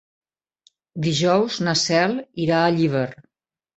[1.07, 2.17] Dijous na Cel
[2.47, 3.07] irà a Llíber.